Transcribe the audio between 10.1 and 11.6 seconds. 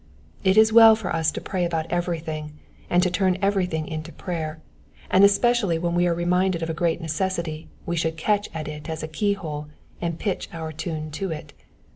pitch our tune to it.